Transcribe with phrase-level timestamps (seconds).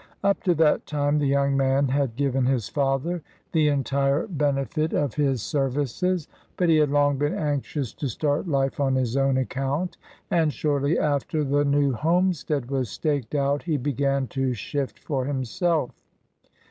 [0.23, 5.13] Up to that time the young man had given his father the entire benefit of
[5.13, 6.27] his services,
[6.57, 9.97] but he had long been anxious to start life on his own account,
[10.31, 15.25] and shortly after the new home stead was staked out he began to shift for
[15.25, 15.91] him self.